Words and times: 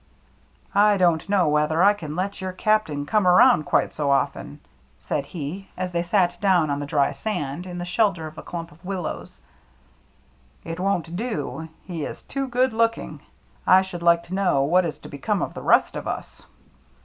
"I 0.89 0.97
don't 0.97 1.29
know 1.29 1.47
whether 1.47 1.83
I 1.83 1.93
can 1.93 2.15
let 2.15 2.41
your 2.41 2.53
Cap 2.53 2.87
tain 2.87 3.05
come 3.05 3.27
abound 3.27 3.67
quite 3.67 3.93
so 3.93 4.09
often," 4.09 4.59
said 4.97 5.25
he, 5.27 5.67
as 5.77 5.91
they 5.91 6.01
sat 6.01 6.39
down 6.41 6.71
on 6.71 6.79
the 6.79 6.87
dry 6.87 7.11
sand, 7.11 7.67
in 7.67 7.77
the 7.77 7.85
shelter 7.85 8.25
of 8.25 8.35
a 8.35 8.41
clump 8.41 8.71
of 8.71 8.83
willows. 8.83 9.39
"It 10.65 10.79
won't 10.79 11.15
do— 11.15 11.67
he 11.85 12.03
is 12.03 12.23
too 12.23 12.47
good 12.47 12.73
looking. 12.73 13.19
I 13.67 13.83
should 13.83 14.01
like 14.01 14.23
to 14.23 14.33
know 14.33 14.63
what 14.63 14.85
is 14.87 14.97
to 15.01 15.07
become 15.07 15.43
of 15.43 15.53
the 15.53 15.61
rest 15.61 15.95
of 15.95 16.07
us." 16.07 16.47